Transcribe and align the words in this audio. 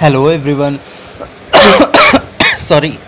Hello 0.00 0.28
everyone. 0.28 0.80
Sorry, 2.56 2.98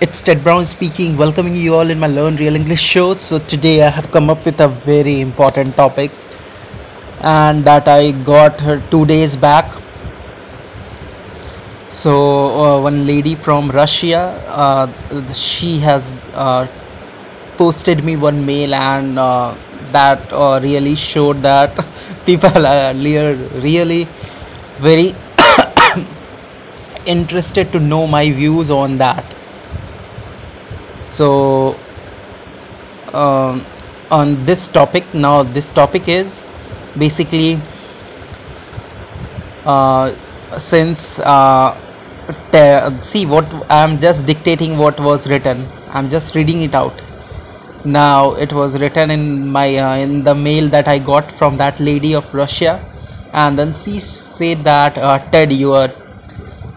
it's 0.00 0.22
Ted 0.22 0.42
Brown 0.44 0.66
speaking, 0.66 1.16
welcoming 1.16 1.56
you 1.56 1.74
all 1.74 1.90
in 1.90 1.98
my 1.98 2.06
Learn 2.06 2.36
Real 2.36 2.54
English 2.54 2.80
show. 2.80 3.14
So 3.16 3.38
today 3.38 3.82
I 3.82 3.90
have 3.90 4.10
come 4.12 4.30
up 4.30 4.44
with 4.44 4.60
a 4.60 4.68
very 4.68 5.20
important 5.20 5.74
topic, 5.74 6.12
and 7.20 7.64
that 7.64 7.88
I 7.88 8.12
got 8.12 8.60
uh, 8.62 8.80
two 8.90 9.04
days 9.06 9.36
back. 9.36 9.66
So 11.90 12.14
uh, 12.62 12.80
one 12.80 13.06
lady 13.06 13.34
from 13.34 13.70
Russia, 13.70 14.20
uh, 14.48 15.32
she 15.32 15.78
has 15.80 16.02
uh, 16.34 16.66
posted 17.56 18.04
me 18.04 18.16
one 18.16 18.44
mail, 18.44 18.74
and 18.74 19.18
uh, 19.18 19.56
that 19.92 20.32
uh, 20.32 20.60
really 20.62 20.94
showed 20.94 21.42
that 21.42 21.74
people 22.26 22.66
are 22.66 22.94
rea- 22.94 23.34
really 23.68 24.08
very 24.80 25.14
interested 27.08 27.72
to 27.72 27.80
know 27.80 28.06
my 28.06 28.30
views 28.30 28.70
on 28.70 28.98
that. 28.98 29.34
So 31.00 31.76
um, 33.12 33.66
on 34.10 34.44
this 34.46 34.68
topic 34.68 35.12
now 35.14 35.42
this 35.42 35.70
topic 35.70 36.08
is 36.08 36.40
basically 36.96 37.60
uh, 39.64 40.14
since 40.58 41.18
uh, 41.20 41.80
te- 42.52 43.04
see 43.04 43.26
what 43.26 43.46
i'm 43.70 44.00
just 44.00 44.24
dictating 44.26 44.76
what 44.78 44.98
was 45.00 45.26
written. 45.28 45.68
I'm 45.90 46.10
just 46.10 46.34
reading 46.34 46.62
it 46.62 46.74
out. 46.74 47.00
Now 47.84 48.34
it 48.34 48.52
was 48.52 48.78
written 48.78 49.10
in 49.10 49.46
my 49.48 49.76
uh, 49.76 49.96
in 49.96 50.24
the 50.24 50.34
mail 50.34 50.68
that 50.68 50.88
i 50.88 50.98
got 50.98 51.32
from 51.38 51.56
that 51.58 51.80
lady 51.80 52.14
of 52.14 52.32
russia. 52.34 52.84
And 53.32 53.58
then 53.58 53.72
she 53.72 54.00
said 54.00 54.64
that 54.64 54.98
uh, 54.98 55.18
ted 55.30 55.52
you 55.52 55.72
are 55.72 55.92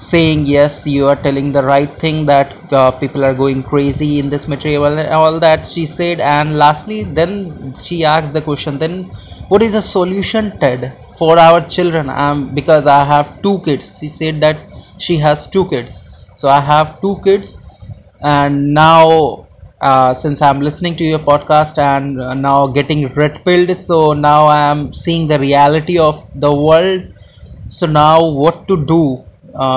saying 0.09 0.45
yes 0.47 0.85
you 0.87 1.07
are 1.07 1.15
telling 1.25 1.51
the 1.51 1.63
right 1.63 1.99
thing 1.99 2.25
that 2.25 2.53
uh, 2.73 2.91
people 2.91 3.23
are 3.23 3.33
going 3.35 3.61
crazy 3.63 4.19
in 4.19 4.29
this 4.29 4.47
material 4.47 4.85
and 4.99 5.13
all 5.13 5.39
that 5.39 5.67
she 5.67 5.85
said. 5.85 6.19
And 6.19 6.57
lastly 6.57 7.03
then 7.03 7.75
she 7.85 8.03
asked 8.03 8.33
the 8.33 8.41
question 8.41 8.79
then 8.79 9.11
what 9.49 9.61
is 9.61 9.73
the 9.73 9.81
solution 9.81 10.57
ted 10.59 10.97
for 11.17 11.37
our 11.37 11.67
children? 11.67 12.09
Um, 12.09 12.53
because 12.55 12.85
i 12.87 13.03
have 13.03 13.41
two 13.43 13.61
kids. 13.65 13.97
She 13.99 14.09
said 14.09 14.41
that 14.41 14.67
she 14.97 15.17
has 15.17 15.47
two 15.47 15.67
kids. 15.69 16.03
So 16.35 16.49
i 16.49 16.59
have 16.59 16.99
two 17.01 17.19
kids. 17.23 17.57
And 18.23 18.73
now 18.73 19.47
uh, 19.81 20.13
since 20.13 20.41
i'm 20.41 20.61
listening 20.61 20.95
to 20.97 21.03
your 21.03 21.19
podcast 21.19 21.77
and 21.77 22.21
uh, 22.21 22.33
now 22.35 22.67
getting 22.67 23.07
red 23.15 23.43
pilled 23.43 23.75
so 23.77 24.13
now 24.13 24.45
i 24.45 24.59
am 24.69 24.93
seeing 24.93 25.27
the 25.27 25.39
reality 25.39 25.97
of 25.99 26.27
the 26.35 26.53
world. 26.53 27.01
So 27.67 27.85
now 27.87 28.23
what 28.29 28.67
to 28.67 28.85
do 28.85 29.27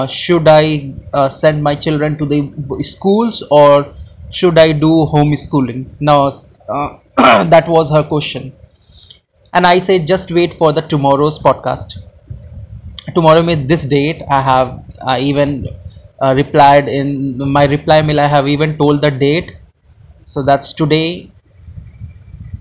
should 0.06 0.48
i 0.48 0.94
uh, 1.12 1.28
send 1.28 1.62
my 1.62 1.74
children 1.74 2.16
to 2.18 2.26
the 2.26 2.40
schools 2.82 3.42
or 3.50 3.94
should 4.30 4.58
i 4.58 4.72
do 4.72 4.92
homeschooling? 5.14 5.94
Now 6.00 6.28
uh, 6.68 6.98
that 7.54 7.68
was 7.68 7.90
her 7.90 8.02
question. 8.04 8.52
And 9.54 9.66
i 9.66 9.78
said 9.80 10.06
just 10.06 10.30
wait 10.30 10.54
for 10.54 10.72
the 10.72 10.82
tomorrow's 10.82 11.38
podcast. 11.38 11.94
Tomorrow 13.14 13.42
with 13.46 13.66
this 13.68 13.84
date 13.92 14.22
i 14.30 14.40
have 14.42 14.68
uh, 15.08 15.16
even 15.20 15.50
uh, 16.22 16.34
replied 16.36 16.88
in 16.88 17.08
my 17.56 17.64
reply 17.74 18.00
mail 18.02 18.20
i 18.20 18.26
have 18.36 18.48
even 18.48 18.76
told 18.78 19.00
the 19.02 19.10
date. 19.10 19.52
So 20.24 20.42
that's 20.42 20.72
today 20.72 21.32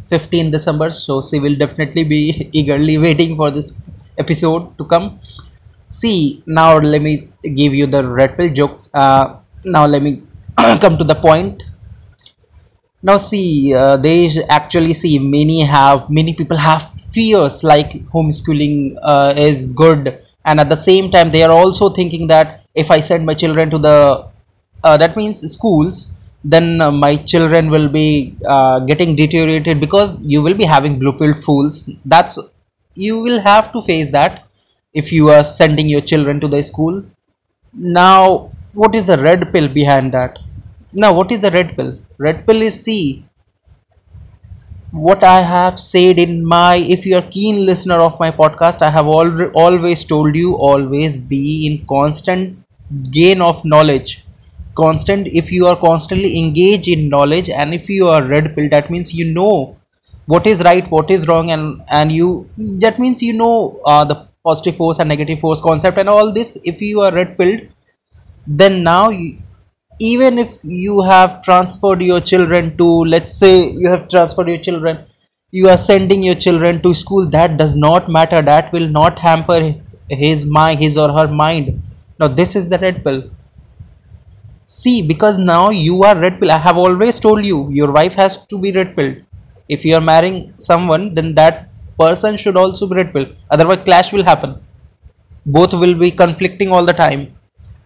15 0.10 0.52
december. 0.52 0.92
So 0.92 1.22
she 1.22 1.40
will 1.40 1.56
definitely 1.56 2.04
be 2.04 2.50
eagerly 2.54 2.98
waiting 2.98 3.36
for 3.36 3.52
this 3.52 3.74
episode 4.18 4.78
to 4.78 4.86
come 4.86 5.20
See, 5.94 6.44
now 6.46 6.78
let 6.78 7.02
me 7.02 7.30
give 7.56 7.74
you 7.74 7.88
the 7.88 8.06
red 8.06 8.36
pill 8.36 8.54
jokes. 8.54 8.90
Uh, 8.94 9.38
now 9.64 9.86
let 9.86 10.02
me 10.04 10.22
come 10.82 10.98
to 10.98 11.06
the 11.06 11.16
point. 11.16 11.64
Now 13.02 13.18
see, 13.18 13.74
uh, 13.74 13.98
they 13.98 14.32
actually 14.50 14.94
see 14.94 15.20
many 15.20 15.62
have 15.62 16.10
many 16.10 16.34
people 16.34 16.58
have 16.58 16.90
fears 17.12 17.64
like 17.64 17.92
homeschooling 18.16 18.98
uh, 19.04 19.34
is 19.38 19.68
good, 19.68 20.20
and 20.46 20.60
at 20.60 20.70
the 20.70 20.78
same 20.78 21.12
time 21.12 21.32
they 21.32 21.44
are 21.44 21.52
also 21.52 21.90
thinking 21.90 22.28
that 22.28 22.62
if 22.74 22.90
I 22.90 23.00
send 23.02 23.26
my 23.26 23.36
children 23.36 23.70
to 23.72 23.78
the 23.78 24.28
uh, 24.84 24.98
that 24.98 25.16
means 25.18 25.42
schools, 25.52 26.08
then 26.44 26.82
uh, 26.82 26.92
my 26.92 27.16
children 27.18 27.70
will 27.70 27.90
be 27.90 28.36
uh, 28.48 28.80
getting 28.80 29.16
deteriorated 29.16 29.80
because 29.80 30.16
you 30.26 30.42
will 30.42 30.56
be 30.56 30.64
having 30.64 30.98
blue 30.98 31.18
pill 31.18 31.34
fools. 31.34 31.90
That's 32.06 32.40
you 32.96 33.20
will 33.20 33.42
have 33.42 33.72
to 33.74 33.82
face 33.82 34.12
that 34.12 34.48
if 34.94 35.12
you 35.12 35.30
are 35.30 35.44
sending 35.44 35.88
your 35.90 36.02
children 36.02 36.40
to 36.40 36.48
the 36.48 36.64
school 36.64 37.04
now, 37.74 38.52
what 38.74 38.96
is 38.96 39.06
the 39.06 39.18
red 39.18 39.52
pill 39.54 39.68
behind 39.68 40.14
that? 40.14 40.40
Now, 40.94 41.14
what 41.14 41.32
is 41.32 41.42
the 41.42 41.52
red 41.52 41.76
pill? 41.76 42.00
Red 42.20 42.46
pill 42.48 42.62
is 42.62 42.84
see 42.84 43.26
what 44.92 45.24
I 45.24 45.42
have 45.42 45.80
said 45.80 46.20
in 46.20 46.46
my. 46.46 46.76
If 46.76 47.06
you 47.06 47.16
are 47.18 47.22
keen 47.36 47.66
listener 47.66 47.96
of 47.96 48.20
my 48.20 48.32
podcast, 48.32 48.82
I 48.82 48.90
have 48.92 49.08
al- 49.08 49.50
always 49.64 50.04
told 50.04 50.36
you 50.36 50.56
always 50.56 51.16
be 51.18 51.68
in 51.68 51.86
constant 51.88 52.58
gain 53.12 53.42
of 53.42 53.64
knowledge. 53.66 54.24
Constant. 54.76 55.28
If 55.28 55.52
you 55.52 55.68
are 55.68 55.76
constantly 55.76 56.38
engaged 56.38 56.88
in 56.88 57.10
knowledge, 57.10 57.50
and 57.50 57.74
if 57.74 57.90
you 57.90 58.08
are 58.08 58.24
red 58.24 58.56
pill, 58.56 58.70
that 58.70 58.90
means 58.90 59.14
you 59.14 59.32
know 59.34 59.78
what 60.26 60.48
is 60.48 60.62
right, 60.64 60.90
what 60.90 61.12
is 61.12 61.28
wrong, 61.28 61.52
and 61.52 61.82
and 61.92 62.12
you 62.12 62.50
that 62.86 63.00
means 63.00 63.22
you 63.22 63.34
know 63.34 63.80
uh, 63.86 64.04
the 64.06 64.28
positive 64.44 64.76
force 64.76 65.00
and 65.00 65.10
negative 65.10 65.40
force 65.40 65.62
concept 65.62 65.98
and 65.98 66.10
all 66.10 66.34
this. 66.34 66.58
If 66.64 66.82
you 66.82 67.02
are 67.02 67.14
red 67.14 67.38
pilled 67.38 67.62
then 68.46 68.84
now 68.84 69.10
you, 69.10 69.38
even 70.00 70.38
if 70.38 70.60
you 70.64 71.02
have 71.02 71.42
transferred 71.44 72.02
your 72.02 72.20
children 72.20 72.78
to 72.78 72.86
let's 72.86 73.34
say 73.34 73.70
you 73.70 73.90
have 73.90 74.10
transferred 74.10 74.50
your 74.50 74.58
children 74.58 75.06
you 75.52 75.70
are 75.70 75.78
sending 75.78 76.24
your 76.24 76.36
children 76.36 76.82
to 76.82 76.94
school 76.94 77.30
that 77.30 77.58
does 77.58 77.76
not 77.78 78.10
matter 78.10 78.42
that 78.42 78.72
will 78.74 78.88
not 78.90 79.20
hamper 79.20 79.76
his 80.10 80.46
mind 80.46 80.80
his 80.80 80.98
or 80.98 81.12
her 81.12 81.28
mind. 81.28 81.82
Now 82.20 82.28
this 82.28 82.56
is 82.56 82.68
the 82.70 82.80
red 82.80 83.04
pill. 83.04 83.30
See 84.66 85.02
because 85.02 85.38
now 85.38 85.70
you 85.70 86.04
are 86.04 86.18
red 86.18 86.40
pill. 86.40 86.52
I 86.52 86.58
have 86.58 86.78
always 86.78 87.20
told 87.20 87.46
you 87.46 87.70
your 87.72 87.92
wife 87.92 88.16
has 88.16 88.46
to 88.48 88.58
be 88.58 88.72
red 88.72 88.96
pill. 88.96 89.16
If 89.70 89.86
you 89.86 89.96
are 89.96 90.02
marrying 90.02 90.54
someone 90.58 91.14
then 91.14 91.36
that 91.36 91.70
person 92.00 92.38
should 92.38 92.58
also 92.58 92.88
be 92.88 92.96
red 92.96 93.14
pill. 93.14 93.26
Otherwise 93.50 93.84
clash 93.86 94.12
will 94.14 94.24
happen. 94.24 94.56
Both 95.46 95.74
will 95.74 95.96
be 95.96 96.12
conflicting 96.12 96.72
all 96.72 96.86
the 96.86 96.94
time. 96.94 97.36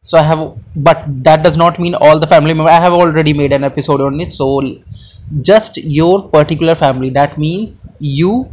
So 0.04 0.18
i 0.18 0.24
have 0.24 0.58
but 0.76 1.06
that 1.24 1.44
does 1.44 1.58
not 1.58 1.80
mean 1.80 1.96
all 1.96 2.18
the 2.18 2.28
family 2.34 2.54
member 2.54 2.72
i 2.72 2.80
have 2.80 2.94
already 2.94 3.34
made 3.34 3.52
an 3.52 3.64
episode 3.64 4.00
on 4.02 4.22
it. 4.22 4.32
So 4.32 4.48
just 5.42 5.78
your 5.78 6.30
particular 6.30 6.76
family. 6.76 7.10
That 7.10 7.38
means 7.38 7.88
you 8.00 8.50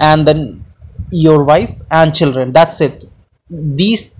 and 0.00 0.26
then 0.26 0.64
your 1.10 1.44
wife 1.44 1.80
and 1.90 2.14
children. 2.14 2.52
That's 2.52 2.80
it. 2.80 3.04
These 3.50 4.10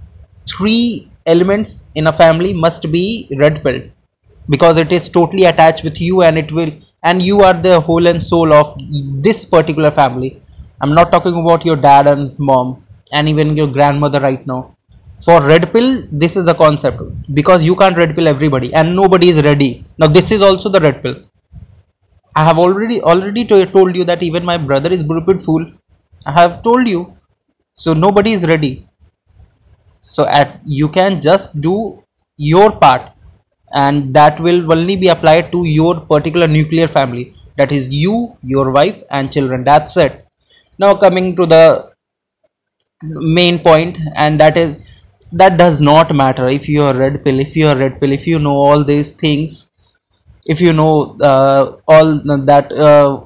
three 0.51 1.11
elements 1.27 1.85
in 1.95 2.07
a 2.07 2.13
family 2.13 2.53
must 2.55 2.91
be 2.91 3.29
red 3.39 3.63
pilled 3.63 3.91
because 4.49 4.79
it 4.79 4.93
is 4.93 5.09
totally 5.09 5.45
attached 5.45 5.85
with 5.85 6.01
you 6.01 6.23
and 6.23 6.39
it 6.39 6.51
will 6.51 6.73
and 7.05 7.23
you 7.23 7.41
are 7.43 7.55
the 7.55 7.81
whole 7.81 8.07
and 8.07 8.23
soul 8.23 8.53
of 8.53 8.77
this 9.23 9.45
particular 9.45 9.91
family 9.91 10.43
i'm 10.83 10.95
not 10.99 11.11
talking 11.15 11.37
about 11.43 11.65
your 11.69 11.77
dad 11.89 12.07
and 12.13 12.39
mom 12.49 12.69
and 13.13 13.29
even 13.29 13.57
your 13.57 13.67
grandmother 13.69 14.21
right 14.21 14.47
now. 14.47 14.75
For 15.25 15.37
red 15.43 15.73
pill 15.73 16.03
this 16.13 16.37
is 16.37 16.45
the 16.45 16.55
concept. 16.55 17.01
Because 17.35 17.65
you 17.65 17.75
can't 17.75 17.97
red 17.97 18.15
pill 18.15 18.29
everybody 18.29 18.73
and 18.75 18.95
nobody 18.95 19.31
is 19.31 19.43
ready. 19.43 19.85
Now 19.99 20.07
this 20.09 20.31
is 20.31 20.43
also 20.43 20.69
the 20.69 20.81
red 20.81 21.03
pill. 21.03 21.17
I 22.35 22.43
have 22.47 22.59
already 22.59 23.03
already 23.03 23.45
to- 23.45 23.67
told 23.67 23.95
you 23.95 24.03
that 24.05 24.23
even 24.23 24.43
my 24.43 24.57
brother 24.57 24.91
is 24.91 25.01
stupid 25.01 25.43
fool. 25.45 25.67
I 26.25 26.33
have 26.41 26.63
told 26.63 26.89
you. 26.89 27.19
So 27.75 27.93
nobody 27.93 28.33
is 28.33 28.47
ready. 28.47 28.89
So 30.03 30.27
at 30.27 30.61
you 30.65 30.89
can 30.89 31.21
just 31.21 31.61
do 31.61 32.03
your 32.37 32.73
part 32.73 33.13
and 33.75 34.13
that 34.15 34.41
will 34.41 34.73
only 34.73 34.97
be 34.97 35.09
applied 35.09 35.53
to 35.53 35.65
your 35.65 36.01
particular 36.01 36.49
nuclear 36.49 36.89
family. 36.89 37.35
That 37.57 37.73
is 37.73 37.89
you 37.95 38.37
your 38.43 38.71
wife 38.73 39.03
and 39.11 39.31
children. 39.33 39.65
That's 39.65 39.97
it 39.97 40.27
now 40.79 40.95
coming 40.95 41.35
to 41.37 41.47
the 41.47 41.91
main 43.39 43.59
point 43.59 43.99
and 44.17 44.41
that 44.41 44.57
is 44.57 44.79
that 45.33 45.59
does 45.59 45.81
not 45.81 46.15
matter. 46.15 46.49
If 46.49 46.69
you 46.69 46.83
are 46.83 46.95
red 46.97 47.25
pill 47.25 47.39
if 47.41 47.57
you 47.57 47.67
are 47.69 47.77
red 47.77 48.01
pill 48.01 48.13
if 48.13 48.27
you 48.27 48.39
know 48.39 48.57
all 48.57 48.85
these 48.85 49.13
things 49.13 49.69
if 50.47 50.61
you 50.61 50.73
know 50.75 51.19
uh, 51.21 51.77
all 51.89 52.15
that 52.47 52.73
uh, 52.73 53.25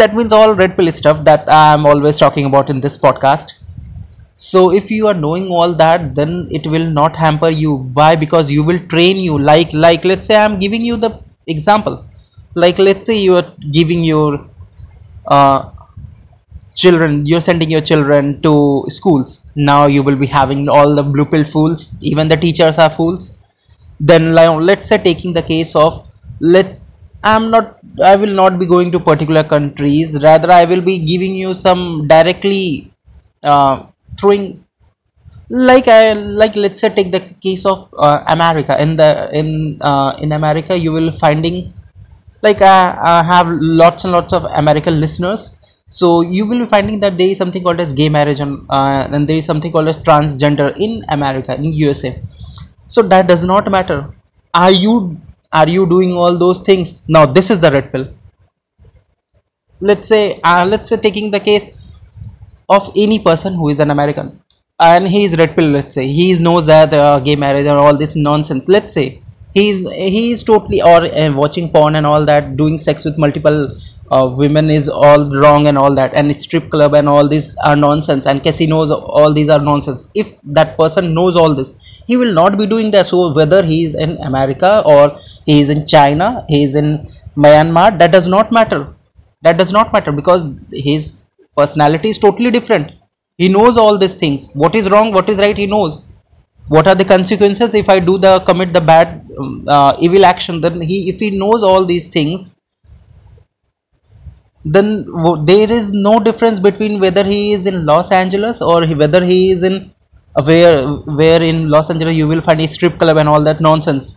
that 0.00 0.14
means 0.14 0.32
all 0.32 0.54
red 0.60 0.76
pill 0.76 0.90
stuff 1.00 1.24
that 1.28 1.44
i'm 1.58 1.86
always 1.86 2.18
talking 2.18 2.44
about 2.46 2.70
in 2.70 2.80
this 2.80 2.96
podcast. 2.98 3.52
So 4.36 4.72
if 4.72 4.90
you 4.90 5.06
are 5.08 5.14
knowing 5.14 5.48
all 5.48 5.74
that 5.74 6.14
then 6.16 6.48
it 6.50 6.66
will 6.66 6.90
not 6.90 7.16
hamper 7.16 7.50
you. 7.50 7.76
Why? 7.98 8.16
Because 8.16 8.50
you 8.50 8.64
will 8.64 8.80
train 8.88 9.18
you. 9.18 9.38
Like 9.38 9.72
like 9.72 10.04
let's 10.04 10.26
say 10.28 10.36
i'm 10.36 10.58
giving 10.60 10.84
you 10.84 10.96
the 10.98 11.12
example. 11.46 12.06
Like 12.54 12.78
let's 12.78 13.06
say 13.06 13.18
you 13.18 13.36
are 13.36 13.52
giving 13.72 14.04
your 14.04 14.49
uh, 15.30 15.70
children 16.74 17.26
you're 17.26 17.40
sending 17.40 17.70
your 17.70 17.80
children 17.80 18.40
to 18.42 18.84
schools. 18.88 19.40
Now 19.54 19.86
you 19.86 20.02
will 20.02 20.16
be 20.16 20.26
having 20.26 20.68
all 20.68 20.94
the 20.94 21.02
blue 21.02 21.24
pill 21.24 21.44
fools 21.44 21.92
even 22.00 22.28
the 22.28 22.36
teachers 22.36 22.78
are 22.78 22.90
fools. 22.90 23.32
Then 23.98 24.34
let's 24.34 24.88
say 24.88 24.98
taking 24.98 25.32
the 25.32 25.42
case 25.42 25.74
of 25.76 26.06
let's 26.40 26.86
i'm 27.22 27.50
not 27.50 27.78
i 28.02 28.16
will 28.16 28.34
not 28.42 28.58
be 28.58 28.66
going 28.66 28.90
to 28.92 29.00
particular 29.00 29.44
countries. 29.44 30.20
Rather 30.22 30.50
i 30.50 30.64
will 30.64 30.80
be 30.80 30.98
giving 30.98 31.34
you 31.34 31.54
some 31.54 32.06
directly 32.08 32.92
uh, 33.42 33.84
throwing 34.18 34.64
like 35.50 35.88
I 35.88 36.12
like 36.12 36.54
let's 36.56 36.80
say 36.80 36.90
take 36.90 37.10
the 37.10 37.20
case 37.20 37.66
of 37.66 37.88
uh, 37.98 38.22
America. 38.28 38.80
In 38.80 38.96
the 38.96 39.28
in 39.32 39.78
uh, 39.80 40.16
in 40.20 40.32
America 40.32 40.76
you 40.78 40.92
will 40.92 41.10
finding 41.18 41.72
like 42.42 42.60
uh, 42.60 42.96
I 42.98 43.22
have 43.22 43.48
lots 43.50 44.04
and 44.04 44.12
lots 44.12 44.32
of 44.32 44.44
American 44.44 45.00
listeners. 45.00 45.56
So 45.88 46.20
you 46.20 46.46
will 46.46 46.60
be 46.60 46.66
finding 46.66 47.00
that 47.00 47.18
there 47.18 47.28
is 47.28 47.38
something 47.38 47.62
called 47.62 47.80
as 47.80 47.92
gay 47.92 48.08
marriage 48.08 48.40
on, 48.40 48.66
uh, 48.70 49.08
and 49.12 49.28
there 49.28 49.36
is 49.36 49.44
something 49.44 49.72
called 49.72 49.88
as 49.88 49.96
transgender 49.96 50.76
in 50.78 51.04
America 51.08 51.54
in 51.54 51.72
USA 51.72 52.20
so 52.88 53.02
that 53.02 53.28
does 53.28 53.44
not 53.44 53.70
matter. 53.70 54.14
Are 54.54 54.70
you 54.70 55.20
are 55.52 55.68
you 55.68 55.86
doing 55.88 56.12
all 56.12 56.38
those 56.38 56.60
things? 56.60 57.02
Now 57.08 57.26
this 57.26 57.50
is 57.50 57.58
the 57.60 57.70
red 57.72 57.92
pill. 57.92 58.08
Let's 59.80 60.06
say 60.06 60.38
uh, 60.44 60.64
let's 60.64 60.88
say 60.88 60.96
taking 60.96 61.30
the 61.32 61.40
case 61.40 61.64
of 62.68 62.92
any 62.96 63.18
person 63.18 63.54
who 63.54 63.68
is 63.68 63.80
an 63.80 63.90
American 63.90 64.40
and 64.78 65.08
he 65.08 65.24
is 65.24 65.36
red 65.36 65.56
pill 65.56 65.68
let's 65.70 65.94
say. 65.94 66.06
He 66.06 66.38
knows 66.38 66.66
that 66.66 66.92
uh, 66.94 67.18
gay 67.20 67.36
marriage 67.36 67.66
and 67.66 67.78
all 67.78 67.96
this 67.96 68.14
nonsense. 68.16 68.68
Let's 68.68 68.94
say 68.94 69.22
he's 69.54 69.90
he 69.92 70.32
is 70.32 70.42
totally 70.42 70.80
or 70.82 71.02
uh, 71.04 71.32
watching 71.34 71.70
porn 71.70 71.96
and 71.96 72.06
all 72.06 72.24
that 72.24 72.56
doing 72.56 72.78
sex 72.78 73.04
with 73.04 73.18
multiple 73.18 73.74
uh, 74.10 74.28
women 74.36 74.70
is 74.70 74.88
all 74.88 75.24
wrong 75.36 75.66
and 75.68 75.78
all 75.78 75.94
that 75.94 76.14
and 76.14 76.40
strip 76.40 76.70
club 76.70 76.94
and 76.94 77.08
all 77.08 77.28
these 77.28 77.56
are 77.64 77.76
nonsense 77.76 78.26
and 78.26 78.42
casinos 78.42 78.90
all 78.90 79.32
these 79.32 79.48
are 79.48 79.60
nonsense. 79.60 80.08
If 80.14 80.40
that 80.42 80.76
person 80.76 81.14
knows 81.14 81.36
all 81.36 81.54
this 81.54 81.74
he 82.06 82.16
will 82.16 82.32
not 82.32 82.58
be 82.58 82.66
doing 82.66 82.90
that. 82.92 83.06
So 83.06 83.32
whether 83.32 83.62
he 83.62 83.84
is 83.84 83.94
in 83.94 84.16
america 84.18 84.82
or 84.84 85.18
he 85.46 85.60
is 85.60 85.68
in 85.68 85.86
china 85.86 86.44
he 86.48 86.64
is 86.64 86.74
in 86.74 87.08
myanmar 87.36 87.98
that 87.98 88.12
does 88.12 88.28
not 88.28 88.52
matter. 88.52 88.94
That 89.42 89.56
does 89.56 89.72
not 89.72 89.92
matter 89.92 90.12
because 90.12 90.44
his 90.70 91.24
personality 91.56 92.10
is 92.10 92.18
totally 92.18 92.50
different. 92.50 92.92
He 93.38 93.48
knows 93.48 93.78
all 93.78 93.96
these 93.96 94.14
things. 94.14 94.52
What 94.52 94.74
is 94.74 94.90
wrong 94.90 95.12
what 95.12 95.28
is 95.28 95.38
right 95.38 95.56
he 95.56 95.66
knows 95.66 96.02
what 96.74 96.86
are 96.86 96.94
the 96.94 97.04
consequences 97.04 97.74
if 97.74 97.88
i 97.88 97.98
do 97.98 98.16
the 98.24 98.38
commit 98.48 98.72
the 98.72 98.80
bad 98.80 99.08
um, 99.38 99.64
uh, 99.66 99.96
evil 99.98 100.24
action? 100.24 100.60
Then 100.60 100.80
he 100.80 101.08
if 101.10 101.18
he 101.18 101.30
knows 101.30 101.62
all 101.62 101.84
these 101.84 102.06
things 102.06 102.54
then 104.64 105.06
there 105.46 105.72
is 105.72 105.92
no 105.92 106.20
difference 106.20 106.58
between 106.58 107.00
whether 107.00 107.24
he 107.24 107.52
is 107.52 107.66
in 107.66 107.86
los 107.86 108.12
angeles 108.12 108.60
or 108.60 108.84
he, 108.84 108.94
whether 108.94 109.24
he 109.24 109.50
is 109.50 109.62
in 109.62 109.92
uh, 110.36 110.42
where 110.44 110.86
where 111.20 111.42
in 111.42 111.68
los 111.68 111.90
angeles 111.90 112.14
you 112.14 112.28
will 112.28 112.40
find 112.40 112.60
a 112.60 112.68
strip 112.68 112.98
club 112.98 113.16
and 113.16 113.28
all 113.28 113.42
that 113.42 113.60
nonsense 113.60 114.16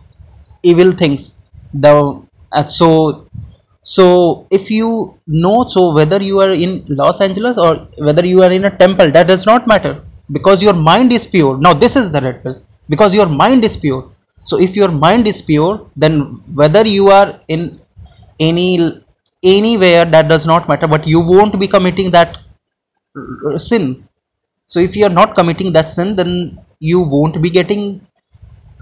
evil 0.62 0.92
things. 0.92 1.34
The 1.72 2.22
uh, 2.52 2.66
so 2.66 3.26
so 3.82 4.46
if 4.50 4.70
you 4.70 5.18
know 5.26 5.66
so 5.68 5.92
whether 5.92 6.22
you 6.22 6.40
are 6.40 6.52
in 6.52 6.84
los 6.88 7.20
angeles 7.20 7.58
or 7.58 7.76
whether 7.98 8.24
you 8.24 8.42
are 8.42 8.52
in 8.52 8.64
a 8.66 8.76
temple 8.78 9.10
that 9.10 9.26
does 9.26 9.44
not 9.46 9.66
matter 9.66 10.03
because 10.30 10.62
your 10.62 10.74
mind 10.74 11.12
is 11.12 11.26
pure. 11.26 11.58
Now 11.58 11.74
this 11.74 11.96
is 11.96 12.10
the 12.10 12.20
red 12.20 12.42
pill. 12.42 12.62
Because 12.88 13.14
your 13.14 13.26
mind 13.26 13.64
is 13.64 13.76
pure. 13.76 14.10
So 14.44 14.60
if 14.60 14.76
your 14.76 14.90
mind 14.90 15.26
is 15.26 15.40
pure 15.42 15.90
then 15.96 16.42
whether 16.54 16.86
you 16.86 17.08
are 17.08 17.38
in 17.48 17.80
any 18.40 19.02
anywhere 19.42 20.04
that 20.06 20.28
does 20.28 20.46
not 20.46 20.68
matter 20.68 20.88
but 20.88 21.06
you 21.06 21.20
won't 21.20 21.58
be 21.58 21.68
committing 21.68 22.10
that 22.10 22.38
uh, 23.46 23.58
sin. 23.58 24.08
So 24.66 24.80
if 24.80 24.96
you 24.96 25.06
are 25.06 25.16
not 25.20 25.34
committing 25.34 25.72
that 25.72 25.88
sin 25.88 26.16
then 26.16 26.58
you 26.80 27.00
won't 27.00 27.40
be 27.40 27.50
getting 27.50 28.06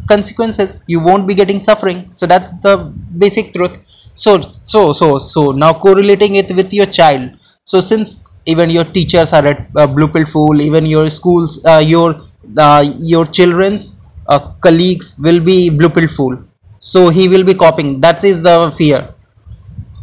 consequences. 0.08 0.84
You 0.86 1.00
won't 1.00 1.26
be 1.26 1.34
getting 1.34 1.60
suffering. 1.60 2.10
So 2.12 2.26
that's 2.26 2.52
the 2.62 2.92
basic 3.18 3.52
truth. 3.54 3.76
So 4.14 4.40
so 4.52 4.92
so 4.92 5.18
so 5.18 5.52
now 5.52 5.72
correlating 5.74 6.36
it 6.36 6.54
with 6.54 6.72
your 6.72 6.86
child. 6.86 7.30
So 7.64 7.80
since 7.80 8.24
even 8.46 8.70
your 8.70 8.84
teachers 8.84 9.32
are 9.32 9.46
at 9.46 9.66
uh, 9.76 9.86
blue 9.86 10.08
pill 10.08 10.26
fool 10.26 10.60
even 10.60 10.84
your 10.86 11.08
schools 11.10 11.64
uh, 11.64 11.82
your 11.84 12.20
uh, 12.58 12.84
your 12.98 13.24
children's 13.26 13.96
uh, 14.28 14.38
colleagues 14.60 15.16
will 15.18 15.40
be 15.40 15.70
blue 15.70 15.88
pill 15.88 16.08
fool. 16.08 16.38
So 16.78 17.08
he 17.10 17.28
will 17.28 17.44
be 17.44 17.54
copying. 17.54 18.00
That 18.00 18.24
is 18.24 18.42
the 18.42 18.72
fear. 18.76 19.14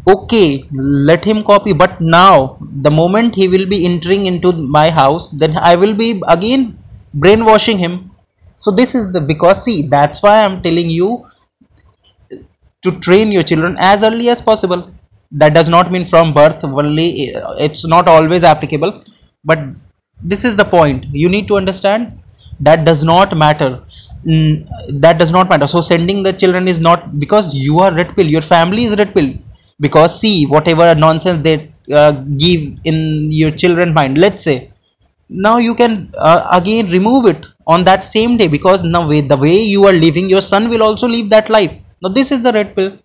Okay 0.08 0.66
let 0.72 1.26
him 1.26 1.44
copy. 1.44 1.74
But 1.74 2.00
now 2.02 2.58
the 2.82 2.92
moment 2.92 3.36
he 3.36 3.48
will 3.48 3.66
be 3.66 3.86
entering 3.86 4.26
into 4.26 4.52
my 4.54 4.90
house 4.90 5.30
then 5.30 5.58
i 5.58 5.76
will 5.76 5.94
be 5.94 6.22
again 6.28 6.78
brainwashing 7.14 7.78
him. 7.78 8.12
So 8.58 8.72
this 8.72 8.96
is 8.96 9.12
the 9.12 9.22
because 9.22 9.64
see 9.64 9.82
that's 9.84 10.22
why 10.22 10.44
i'm 10.44 10.62
telling 10.62 10.90
you 10.90 11.26
to 12.82 12.92
train 13.00 13.32
your 13.32 13.44
children 13.44 13.76
as 13.80 14.04
early 14.04 14.30
as 14.30 14.42
possible 14.42 14.90
that 15.32 15.54
does 15.54 15.70
not 15.70 15.92
mean 15.92 16.06
from 16.06 16.34
birth 16.34 16.64
only 16.64 17.08
it's 17.68 17.86
not 17.86 18.08
always 18.08 18.44
applicable 18.44 19.04
but 19.44 19.60
this 20.22 20.44
is 20.44 20.56
the 20.56 20.66
point. 20.66 21.06
You 21.12 21.30
need 21.30 21.48
to 21.48 21.56
understand 21.58 22.22
that 22.60 22.86
does 22.86 23.04
not 23.04 23.38
matter. 23.38 23.84
Mm, 24.26 24.68
that 25.00 25.18
does 25.18 25.32
not 25.32 25.50
matter. 25.50 25.68
So 25.68 25.82
sending 25.82 26.24
the 26.24 26.34
children 26.34 26.68
is 26.68 26.78
not 26.80 27.20
because 27.20 27.56
you 27.56 27.80
are 27.80 27.94
red 27.94 28.16
pill 28.16 28.28
your 28.28 28.42
family 28.42 28.84
is 28.84 28.98
red 28.98 29.14
pill. 29.14 29.34
Because 29.80 30.20
see 30.20 30.46
whatever 30.46 30.94
nonsense 30.94 31.42
they 31.42 31.72
uh, 31.94 32.12
give 32.12 32.78
in 32.84 33.32
your 33.32 33.52
children 33.52 33.94
mind 33.94 34.18
let's 34.18 34.44
say 34.44 34.72
now 35.30 35.58
you 35.58 35.74
can 35.74 36.12
uh, 36.18 36.48
again 36.52 36.90
remove 36.92 37.26
it 37.26 37.46
on 37.66 37.84
that 37.86 38.04
same 38.04 38.36
day 38.38 38.48
because 38.48 38.84
now 38.84 39.08
with 39.08 39.28
the 39.30 39.38
way 39.38 39.58
you 39.58 39.86
are 39.86 39.94
living 39.94 40.30
your 40.30 40.42
son 40.42 40.70
will 40.70 40.84
also 40.84 41.08
live 41.08 41.30
that 41.30 41.50
life. 41.50 41.78
Now 42.02 42.10
this 42.10 42.32
is 42.32 42.42
the 42.42 42.52
red 42.52 42.76
pill. 42.76 42.98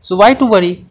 So 0.00 0.16
why 0.16 0.34
to 0.34 0.46
worry 0.46 0.86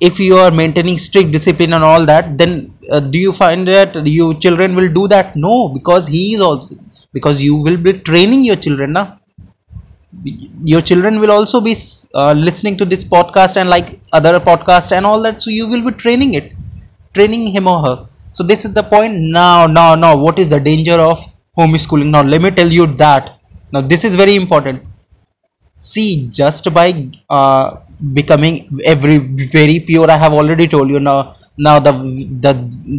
if 0.00 0.18
you 0.20 0.36
are 0.36 0.50
maintaining 0.50 0.98
strict 0.98 1.32
discipline 1.32 1.72
and 1.72 1.84
all 1.84 2.04
that 2.06 2.36
then 2.38 2.72
uh, 2.90 3.00
do 3.00 3.18
you 3.18 3.32
find 3.32 3.66
that 3.68 3.94
your 4.06 4.34
children 4.34 4.74
will 4.74 4.92
do 4.92 5.08
that? 5.08 5.36
No 5.36 5.68
because 5.68 6.06
he 6.06 6.34
is 6.34 6.40
also 6.40 6.74
because 7.12 7.42
you 7.42 7.56
will 7.56 7.76
be 7.76 7.94
training 7.94 8.44
your 8.44 8.56
children 8.56 8.92
now 8.92 9.18
your 10.64 10.80
children 10.80 11.20
will 11.20 11.30
also 11.30 11.60
be 11.60 11.76
uh, 12.14 12.32
listening 12.32 12.76
to 12.76 12.84
this 12.84 13.04
podcast 13.04 13.56
and 13.56 13.68
like 13.68 14.00
other 14.12 14.38
podcast 14.40 14.92
and 14.92 15.06
all 15.06 15.22
that 15.22 15.42
so 15.42 15.50
you 15.50 15.66
will 15.68 15.84
be 15.90 15.92
training 15.92 16.34
it 16.34 16.52
training 17.16 17.46
him 17.48 17.66
or 17.66 17.80
her. 17.82 17.96
So 18.32 18.44
this 18.44 18.64
is 18.66 18.72
the 18.74 18.82
point. 18.82 19.14
Now 19.38 19.66
now 19.66 19.94
now 19.94 20.16
what 20.16 20.38
is 20.38 20.48
the 20.48 20.60
danger 20.60 20.98
of 21.10 21.24
homeschooling? 21.58 22.10
Now 22.10 22.22
let 22.22 22.42
me 22.42 22.50
tell 22.50 22.68
you 22.78 22.86
that. 23.04 23.40
Now 23.72 23.80
this 23.80 24.04
is 24.04 24.16
very 24.16 24.34
important. 24.34 24.82
See 25.80 26.28
just 26.28 26.72
by 26.74 26.86
uh, 27.30 27.76
becoming 28.12 28.78
every 28.84 29.18
very 29.56 29.80
pure 29.80 30.10
i 30.10 30.16
have 30.16 30.32
already 30.32 30.68
told 30.68 30.90
you. 30.90 31.00
Now 31.00 31.34
now 31.56 31.78
the 31.78 31.92
the 32.40 32.52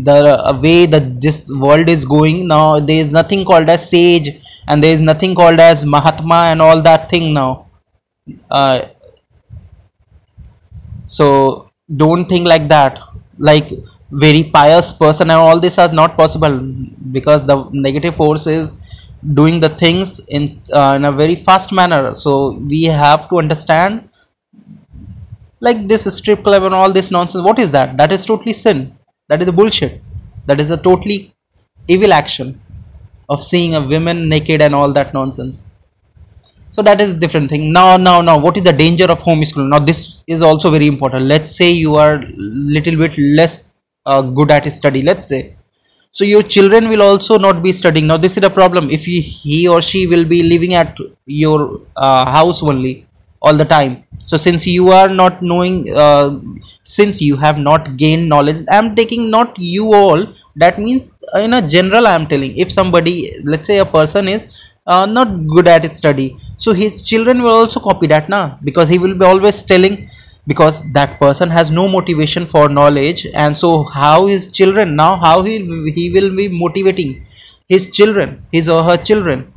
the 0.03 0.59
way 0.63 0.85
that 0.87 1.21
this 1.21 1.51
world 1.51 1.87
is 1.89 2.05
going 2.05 2.47
now 2.47 2.79
there 2.79 2.99
is 2.99 3.11
nothing 3.11 3.45
called 3.45 3.69
as 3.69 3.89
sage 3.89 4.29
and 4.67 4.83
there 4.83 4.91
is 4.93 5.01
nothing 5.01 5.35
called 5.35 5.59
as 5.59 5.85
mahatma 5.85 6.39
and 6.51 6.61
all 6.61 6.81
that 6.81 7.09
thing 7.09 7.33
now. 7.33 7.67
Uh, 8.49 8.87
so 11.05 11.69
don't 11.95 12.27
think 12.27 12.47
like 12.47 12.67
that. 12.67 12.99
Like 13.37 13.71
very 14.11 14.43
pious 14.43 14.91
person 14.93 15.29
and 15.29 15.39
all 15.39 15.59
this 15.59 15.77
are 15.77 15.91
not 15.91 16.17
possible 16.17 16.59
because 17.11 17.45
the 17.45 17.69
negative 17.71 18.15
force 18.15 18.47
is 18.47 18.75
doing 19.33 19.59
the 19.59 19.69
things 19.69 20.19
in, 20.29 20.49
uh, 20.73 20.93
in 20.95 21.05
a 21.05 21.11
very 21.11 21.35
fast 21.35 21.71
manner. 21.71 22.15
So 22.15 22.59
we 22.67 22.83
have 22.85 23.29
to 23.29 23.37
understand 23.37 24.09
like 25.59 25.87
this 25.87 26.03
strip 26.15 26.43
club 26.43 26.63
and 26.63 26.75
all 26.75 26.91
this 26.91 27.11
nonsense 27.11 27.43
what 27.43 27.59
is 27.59 27.71
that? 27.71 27.97
That 27.97 28.11
is 28.11 28.25
totally 28.25 28.53
sin. 28.53 28.97
That 29.27 29.41
is 29.41 29.47
a 29.47 29.51
bullshit. 29.51 30.01
That 30.45 30.61
is 30.61 30.69
a 30.71 30.77
totally 30.77 31.33
evil 31.87 32.13
action 32.13 32.61
of 33.29 33.43
seeing 33.43 33.75
a 33.75 33.81
woman 33.81 34.29
naked 34.29 34.61
and 34.61 34.73
all 34.73 34.93
that 34.93 35.13
nonsense. 35.13 35.67
So 36.69 36.81
that 36.83 37.01
is 37.01 37.11
a 37.11 37.15
different 37.15 37.49
thing. 37.49 37.73
Now 37.73 37.97
now 37.97 38.21
now 38.21 38.37
what 38.37 38.57
is 38.57 38.63
the 38.63 38.73
danger 38.73 39.05
of 39.05 39.19
homeschooling? 39.19 39.69
Now 39.69 39.79
this 39.79 40.21
is 40.27 40.41
also 40.41 40.69
very 40.69 40.87
important. 40.87 41.25
Let's 41.25 41.55
say 41.55 41.71
you 41.71 41.95
are 41.95 42.21
little 42.37 42.97
bit 42.97 43.17
less 43.17 43.73
uh, 44.05 44.21
good 44.21 44.51
at 44.51 44.71
study 44.71 45.01
let's 45.01 45.27
say. 45.27 45.55
So 46.11 46.23
your 46.23 46.43
children 46.43 46.89
will 46.89 47.01
also 47.01 47.37
not 47.37 47.61
be 47.63 47.71
studying. 47.73 48.07
Now 48.07 48.17
this 48.17 48.37
is 48.37 48.43
a 48.43 48.49
problem. 48.49 48.89
If 48.89 49.05
he, 49.05 49.67
or 49.67 49.81
she 49.81 50.07
will 50.07 50.25
be 50.25 50.43
living 50.43 50.73
at 50.73 50.97
your 51.25 51.81
uh, 51.95 52.31
house 52.31 52.63
only 52.63 53.06
all 53.41 53.55
the 53.55 53.65
time. 53.65 54.03
So 54.25 54.37
since 54.37 54.65
you 54.67 54.89
are 54.89 55.07
not 55.09 55.41
knowing 55.41 55.93
uh, 55.95 56.39
since 56.83 57.21
you 57.21 57.35
have 57.37 57.57
not 57.57 57.95
gained 57.97 58.27
knowledge 58.29 58.65
i'm 58.71 58.95
taking 58.95 59.29
not 59.29 59.57
you 59.59 59.93
all. 59.93 60.25
That 60.55 60.79
means 60.79 61.11
uh, 61.35 61.39
in 61.39 61.53
a 61.53 61.61
general 61.75 62.07
i'm 62.07 62.27
telling 62.27 62.57
if 62.57 62.71
somebody 62.71 63.15
let's 63.43 63.67
say 63.67 63.77
a 63.79 63.85
person 63.85 64.27
is 64.27 64.45
uh, 64.87 65.05
not 65.05 65.47
good 65.47 65.67
at 65.67 65.85
study 65.95 66.27
so 66.57 66.73
his 66.73 67.03
children 67.09 67.41
will 67.43 67.57
also 67.61 67.79
copy 67.79 68.07
that 68.07 68.29
now 68.29 68.57
because 68.63 68.89
he 68.89 68.97
will 68.97 69.13
be 69.13 69.25
always 69.25 69.61
telling 69.63 70.09
because 70.47 70.81
that 70.93 71.19
person 71.19 71.49
has 71.49 71.69
no 71.69 71.87
motivation 71.87 72.45
for 72.45 72.69
knowledge 72.69 73.27
and 73.35 73.55
so 73.55 73.83
how 73.83 74.25
his 74.27 74.51
children 74.51 74.95
now 74.95 75.15
how 75.17 75.41
he, 75.43 75.57
he 75.91 76.09
will 76.09 76.35
be 76.35 76.47
motivating 76.47 77.25
his 77.67 77.91
children 77.91 78.41
his 78.51 78.69
or 78.69 78.83
her 78.83 78.97
children? 78.97 79.53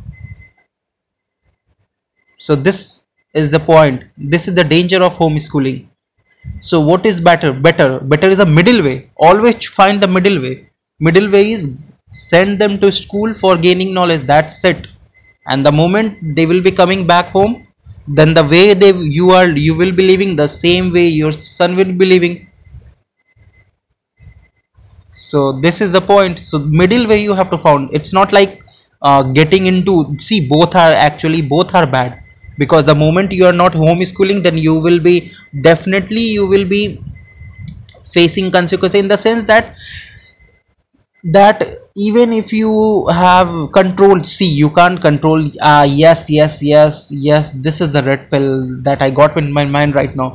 So 2.39 2.57
this 2.57 3.00
is 3.35 3.51
the 3.51 3.61
point. 3.61 4.05
This 4.17 4.49
is 4.49 4.55
the 4.55 4.65
danger 4.65 5.03
of 5.03 5.17
homeschooling. 5.17 5.89
So 6.61 6.81
what 6.81 7.07
is 7.07 7.21
better 7.21 7.53
better? 7.53 8.01
Better 8.01 8.29
is 8.29 8.41
a 8.41 8.47
middle 8.47 8.83
way. 8.85 9.11
Always 9.19 9.67
find 9.69 10.01
the 10.03 10.09
middle 10.09 10.41
way. 10.43 10.69
Middle 11.01 11.31
way 11.31 11.53
is 11.53 11.77
send 12.13 12.59
them 12.61 12.79
to 12.81 12.93
school 12.93 13.35
for 13.35 13.57
gaining 13.59 13.95
knowledge. 13.95 14.23
That's 14.27 14.65
it. 14.65 14.89
And 15.49 15.65
the 15.67 15.73
moment 15.73 16.37
they 16.37 16.47
will 16.47 16.63
be 16.63 16.71
coming 16.73 17.07
back 17.07 17.29
home 17.29 17.67
then 18.09 18.35
the 18.35 18.45
way 18.45 18.75
they 18.75 18.93
you 18.93 19.31
are 19.31 19.49
you 19.49 19.75
will 19.77 19.93
be 19.93 20.07
living 20.07 20.37
the 20.37 20.47
same 20.49 20.93
way 20.93 21.07
your 21.09 21.33
son 21.33 21.77
will 21.77 21.93
be 22.03 22.07
living. 22.07 22.49
So 25.17 25.53
this 25.53 25.81
is 25.81 25.93
the 25.93 26.01
point. 26.01 26.39
So 26.41 26.59
middle 26.59 27.07
way 27.07 27.23
you 27.23 27.35
have 27.35 27.51
to 27.51 27.59
found. 27.59 27.91
It's 27.93 28.13
not 28.13 28.33
like 28.33 28.63
uh, 29.03 29.23
getting 29.23 29.67
into 29.67 30.17
see 30.19 30.47
both 30.49 30.75
are 30.75 30.93
actually 30.93 31.43
both 31.43 31.75
are 31.75 31.87
bad 31.87 32.20
because 32.63 32.85
the 32.85 32.95
moment 32.95 33.33
you 33.41 33.47
are 33.51 33.59
not 33.65 33.73
homeschooling 33.85 34.43
then 34.47 34.59
you 34.67 34.75
will 34.87 35.01
be 35.11 35.17
definitely 35.69 36.25
you 36.39 36.47
will 36.55 36.67
be 36.77 36.83
facing 38.13 38.51
consequences 38.51 39.01
in 39.01 39.09
the 39.09 39.17
sense 39.17 39.45
that 39.45 39.75
that 41.23 41.63
even 41.97 42.33
if 42.33 42.53
you 42.53 43.07
have 43.09 43.71
control 43.73 44.23
see 44.25 44.49
you 44.49 44.71
can't 44.79 45.01
control 45.03 45.43
ah 45.61 45.81
uh, 45.81 45.85
yes 46.03 46.21
yes 46.37 46.55
yes 46.69 47.01
yes 47.29 47.51
this 47.67 47.81
is 47.85 47.91
the 47.97 48.03
red 48.09 48.23
pill 48.31 48.49
that 48.89 49.03
i 49.07 49.11
got 49.21 49.37
in 49.37 49.53
my 49.53 49.65
mind 49.67 49.95
right 49.95 50.17
now. 50.17 50.31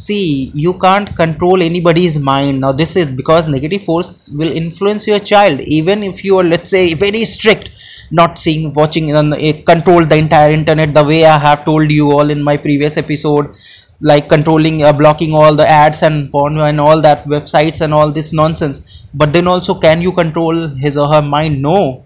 See 0.00 0.52
you 0.54 0.72
can't 0.82 1.08
control 1.16 1.60
anybody's 1.60 2.20
mind. 2.20 2.60
Now 2.60 2.70
this 2.70 2.94
is 2.94 3.06
because 3.20 3.48
negative 3.48 3.82
force 3.82 4.28
will 4.40 4.52
influence 4.60 5.08
your 5.08 5.18
child. 5.18 5.58
Even 5.78 6.04
if 6.04 6.22
you 6.24 6.38
are 6.38 6.44
let's 6.44 6.70
say 6.70 6.94
very 6.94 7.24
strict 7.24 7.70
not 8.10 8.38
seeing 8.38 8.72
watching 8.72 9.14
uh, 9.14 9.52
control 9.66 10.04
the 10.04 10.16
entire 10.16 10.50
internet 10.50 10.94
the 10.94 11.04
way 11.04 11.24
i 11.24 11.38
have 11.38 11.64
told 11.64 11.90
you 11.90 12.10
all 12.10 12.30
in 12.30 12.42
my 12.42 12.56
previous 12.56 12.96
episode 12.96 13.54
like 14.00 14.28
controlling 14.28 14.82
uh, 14.82 14.92
blocking 14.92 15.32
all 15.34 15.54
the 15.54 15.66
ads 15.66 16.02
and 16.02 16.30
porn 16.30 16.58
and 16.58 16.80
all 16.80 17.00
that 17.00 17.24
websites 17.24 17.80
and 17.80 17.92
all 17.92 18.12
this 18.12 18.32
nonsense. 18.32 19.04
But 19.14 19.32
then 19.32 19.48
also 19.48 19.74
can 19.74 20.00
you 20.00 20.12
control 20.12 20.68
his 20.68 20.96
or 20.96 21.08
her 21.12 21.22
mind? 21.22 21.60
No. 21.60 22.04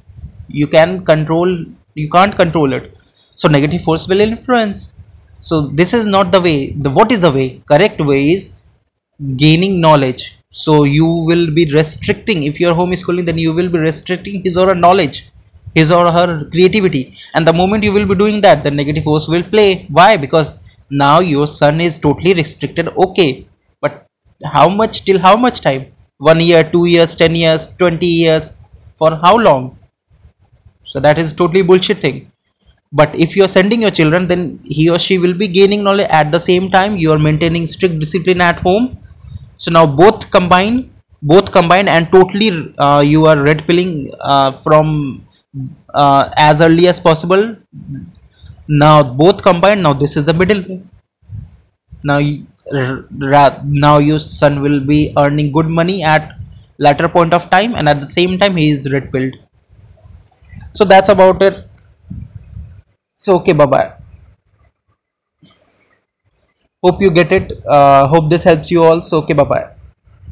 You 0.48 0.66
can 0.66 1.04
control 1.04 1.64
you 1.94 2.08
can't 2.10 2.34
control 2.34 2.72
it. 2.72 2.96
So 3.34 3.48
negative 3.48 3.82
force 3.82 4.08
will 4.08 4.20
influence. 4.20 4.92
So 5.40 5.66
this 5.68 5.92
is 5.92 6.06
not 6.06 6.32
the 6.32 6.40
way. 6.40 6.72
The 6.72 6.90
what 6.90 7.12
is 7.12 7.20
the 7.20 7.30
way? 7.30 7.62
Correct 7.66 8.00
way 8.00 8.32
is 8.32 8.52
gaining 9.36 9.80
knowledge. 9.80 10.38
So 10.50 10.84
you 10.84 11.06
will 11.06 11.52
be 11.52 11.70
restricting. 11.72 12.44
If 12.44 12.58
you 12.58 12.70
are 12.70 12.74
homeschooling 12.74 13.26
then 13.26 13.36
you 13.36 13.52
will 13.52 13.68
be 13.68 13.78
restricting 13.78 14.42
his 14.42 14.56
or 14.56 14.68
her 14.68 14.74
knowledge 14.74 15.30
his 15.74 15.90
or 15.90 16.10
her 16.12 16.44
creativity. 16.50 17.16
And 17.34 17.46
the 17.46 17.52
moment 17.52 17.84
you 17.84 17.92
will 17.92 18.06
be 18.06 18.14
doing 18.14 18.40
that 18.42 18.62
the 18.64 18.70
negative 18.70 19.04
force 19.04 19.28
will 19.28 19.42
play. 19.42 19.86
Why? 19.88 20.16
Because 20.16 20.60
now 20.90 21.20
your 21.20 21.46
son 21.46 21.80
is 21.80 21.98
totally 21.98 22.34
restricted. 22.34 22.88
Okay 22.88 23.46
but 23.80 24.06
how 24.44 24.68
much 24.68 25.04
till 25.04 25.18
how 25.18 25.36
much 25.36 25.60
time? 25.60 25.86
One 26.18 26.40
year 26.40 26.62
two 26.64 26.86
years 26.86 27.14
10 27.14 27.34
years 27.34 27.68
20 27.78 28.06
years? 28.06 28.54
For 28.96 29.14
how 29.16 29.36
long? 29.36 29.78
So 30.84 31.00
that 31.00 31.18
is 31.18 31.32
totally 31.32 31.62
bullshit 31.62 32.00
thing. 32.00 32.30
But 32.92 33.14
if 33.16 33.34
you 33.36 33.44
are 33.44 33.48
sending 33.48 33.82
your 33.82 33.90
children 33.90 34.26
then 34.26 34.60
he 34.64 34.90
or 34.90 34.98
she 34.98 35.18
will 35.18 35.34
be 35.34 35.48
gaining 35.48 35.82
knowledge 35.82 36.08
at 36.10 36.30
the 36.30 36.38
same 36.38 36.70
time. 36.70 36.96
You 36.96 37.12
are 37.12 37.18
maintaining 37.18 37.66
strict 37.66 37.98
discipline 37.98 38.40
at 38.40 38.60
home. 38.60 38.98
So 39.56 39.70
now 39.70 39.86
both 39.86 40.30
combine 40.30 40.90
both 41.22 41.52
combine 41.52 41.88
and 41.88 42.10
totally 42.10 42.74
uh, 42.78 43.00
you 43.00 43.26
are 43.26 43.40
red 43.40 43.66
pilling 43.66 44.10
uh, 44.20 44.52
from 44.52 45.24
uh, 45.94 46.30
as 46.36 46.60
early 46.60 46.86
as 46.88 47.00
possible. 47.00 47.56
Now 48.66 49.04
both 49.04 49.40
combined 49.40 49.84
now 49.84 49.92
this 49.92 50.16
is 50.16 50.24
the 50.24 50.34
middle. 50.34 50.62
Way 50.68 50.82
now 52.04 52.18
now 53.64 53.96
your 53.98 54.18
son 54.18 54.60
will 54.60 54.78
be 54.80 55.12
earning 55.16 55.50
good 55.52 55.66
money 55.68 56.02
at 56.02 56.36
latter 56.78 57.08
point 57.08 57.32
of 57.32 57.48
time 57.50 57.74
and 57.74 57.88
at 57.88 58.00
the 58.00 58.08
same 58.08 58.38
time 58.38 58.56
he 58.56 58.70
is 58.70 58.92
red 58.92 59.10
pilled. 59.12 59.34
So 60.74 60.84
that's 60.84 61.08
about 61.08 61.42
it. 61.42 61.54
So 63.18 63.36
okay 63.40 63.54
bye 63.54 63.66
bye 63.66 63.92
hope 66.82 67.00
you 67.00 67.10
get 67.10 67.32
it. 67.32 67.52
Uh, 67.66 68.06
hope 68.08 68.28
this 68.30 68.44
helps 68.44 68.70
you 68.70 68.82
all. 68.82 69.02
So 69.02 69.18
okay 69.18 69.34
bye 69.34 69.44
bye 69.44 69.70